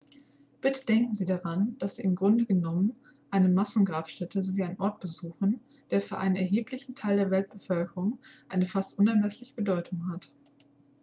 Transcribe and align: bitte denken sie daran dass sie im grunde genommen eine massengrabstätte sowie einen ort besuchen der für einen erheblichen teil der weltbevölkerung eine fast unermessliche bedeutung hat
bitte 0.61 0.83
denken 0.83 1.13
sie 1.13 1.25
daran 1.25 1.77
dass 1.77 1.97
sie 1.97 2.01
im 2.01 2.15
grunde 2.15 2.47
genommen 2.47 2.95
eine 3.29 3.49
massengrabstätte 3.49 4.41
sowie 4.41 4.63
einen 4.63 4.79
ort 4.81 4.99
besuchen 4.99 5.59
der 5.91 6.01
für 6.01 6.17
einen 6.17 6.35
erheblichen 6.37 6.95
teil 6.95 7.17
der 7.17 7.29
weltbevölkerung 7.29 8.17
eine 8.49 8.65
fast 8.65 8.97
unermessliche 8.97 9.53
bedeutung 9.53 10.09
hat 10.11 10.31